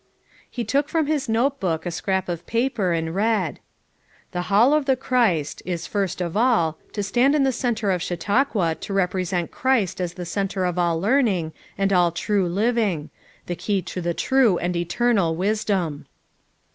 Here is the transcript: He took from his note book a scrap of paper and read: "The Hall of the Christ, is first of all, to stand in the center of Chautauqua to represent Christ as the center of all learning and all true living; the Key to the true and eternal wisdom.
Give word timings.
He 0.49 0.63
took 0.63 0.89
from 0.89 1.05
his 1.05 1.29
note 1.29 1.59
book 1.59 1.85
a 1.85 1.91
scrap 1.91 2.27
of 2.27 2.47
paper 2.47 2.91
and 2.91 3.13
read: 3.13 3.59
"The 4.31 4.41
Hall 4.49 4.73
of 4.73 4.85
the 4.85 4.95
Christ, 4.95 5.61
is 5.63 5.85
first 5.85 6.21
of 6.21 6.35
all, 6.35 6.79
to 6.93 7.03
stand 7.03 7.35
in 7.35 7.43
the 7.43 7.51
center 7.51 7.91
of 7.91 8.01
Chautauqua 8.01 8.77
to 8.79 8.93
represent 8.93 9.51
Christ 9.51 10.01
as 10.01 10.15
the 10.15 10.25
center 10.25 10.65
of 10.65 10.79
all 10.79 10.99
learning 10.99 11.53
and 11.77 11.93
all 11.93 12.11
true 12.11 12.49
living; 12.49 13.11
the 13.45 13.55
Key 13.55 13.83
to 13.83 14.01
the 14.01 14.15
true 14.15 14.57
and 14.57 14.75
eternal 14.75 15.35
wisdom. 15.35 16.07